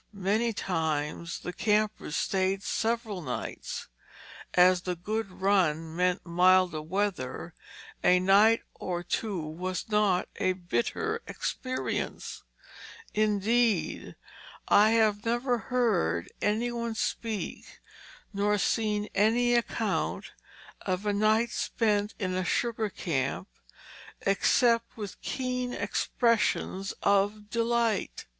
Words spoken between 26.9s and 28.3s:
of delight.